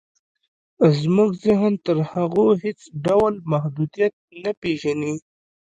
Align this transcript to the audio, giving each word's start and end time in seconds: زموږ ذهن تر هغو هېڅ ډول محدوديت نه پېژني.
زموږ 0.99 1.31
ذهن 1.45 1.73
تر 1.85 1.97
هغو 2.11 2.45
هېڅ 2.63 2.79
ډول 3.05 3.33
محدوديت 3.51 4.13
نه 4.43 4.51
پېژني. 4.61 5.13